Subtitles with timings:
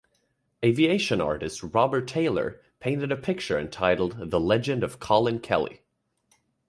[0.65, 5.81] Aviation artist Robert Taylor painted a picture entitled The Legend of Colin Kelly.